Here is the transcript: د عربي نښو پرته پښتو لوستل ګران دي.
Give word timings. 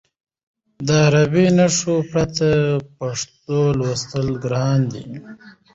د 0.87 0.89
عربي 1.05 1.45
نښو 1.57 1.95
پرته 2.11 2.49
پښتو 2.97 3.59
لوستل 3.79 4.27
ګران 4.43 4.79
دي. 4.93 5.05